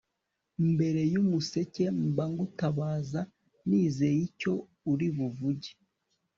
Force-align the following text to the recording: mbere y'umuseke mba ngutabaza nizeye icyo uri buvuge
mbere 0.71 1.01
y'umuseke 1.13 1.83
mba 2.07 2.25
ngutabaza 2.31 3.21
nizeye 3.67 4.19
icyo 4.27 4.53
uri 4.91 5.07
buvuge 5.15 5.71